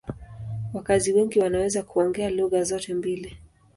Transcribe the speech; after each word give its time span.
Wakazi 0.73 1.13
wengi 1.13 1.39
wanaweza 1.39 1.83
kuongea 1.83 2.29
lugha 2.29 2.63
zote 2.63 2.93
mbili. 2.93 3.37